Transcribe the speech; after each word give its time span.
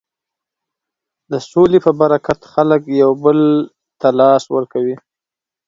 د 1.31 1.33
سولې 1.49 1.79
په 1.85 1.91
برکت 2.01 2.39
خلک 2.53 2.81
یو 3.01 3.11
بل 3.23 3.39
ته 4.01 4.09
لاس 4.19 4.43
ورکوي. 4.55 4.95